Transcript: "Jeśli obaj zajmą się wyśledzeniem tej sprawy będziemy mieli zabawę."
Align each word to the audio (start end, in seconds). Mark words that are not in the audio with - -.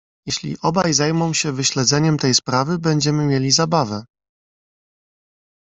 "Jeśli 0.25 0.57
obaj 0.61 0.93
zajmą 0.93 1.33
się 1.33 1.51
wyśledzeniem 1.51 2.17
tej 2.17 2.33
sprawy 2.33 2.79
będziemy 2.79 3.25
mieli 3.25 3.51
zabawę." 3.51 4.05